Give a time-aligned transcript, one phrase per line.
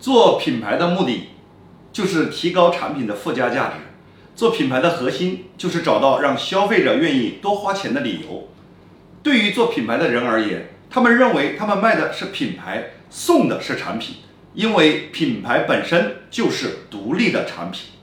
[0.00, 1.28] 做品牌的目的
[1.92, 3.74] 就是提高产品的附加价值。
[4.34, 8.48] 做品牌的核心就是找到让消费者愿意多花钱的理由。
[9.22, 14.16] 对于做品牌的人而言他们认为他们卖的是品牌送的是产品
[14.54, 17.90] 因为品牌本身就是独立的产品。